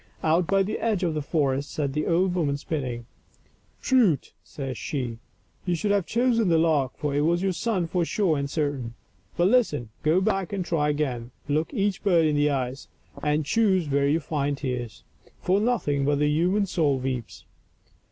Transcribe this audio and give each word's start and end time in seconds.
Out 0.23 0.47
by 0.47 0.63
the 0.63 0.79
edge 0.79 1.03
of 1.03 1.13
the 1.13 1.21
forest 1.21 1.69
sat 1.73 1.93
the 1.93 2.07
old 2.07 2.33
woman 2.33 2.57
spinning." 2.57 3.05
Prut 3.83 4.31
!*' 3.83 4.31
says 4.43 4.75
she," 4.75 5.19
you 5.67 5.75
should 5.75 5.91
have 5.91 6.07
chosen 6.07 6.47
the 6.49 6.57
lark, 6.57 6.97
for 6.97 7.13
it 7.13 7.21
was 7.21 7.43
your 7.43 7.51
son 7.53 7.85
for 7.85 8.03
sure 8.03 8.35
and 8.35 8.49
certain. 8.49 8.95
But 9.37 9.49
listen; 9.49 9.89
go 10.01 10.19
back 10.19 10.53
and 10.53 10.65
try 10.65 10.89
again; 10.89 11.29
look 11.47 11.71
each 11.71 12.01
bird 12.01 12.25
in 12.25 12.35
the 12.35 12.49
eyes, 12.49 12.87
and 13.21 13.45
choose 13.45 13.87
where 13.89 14.07
you 14.07 14.19
find 14.19 14.57
tears; 14.57 15.03
for 15.39 15.59
nothing 15.59 16.03
but 16.03 16.17
the 16.17 16.27
human 16.29 16.65
soul 16.65 16.97
weeps." 16.97 17.45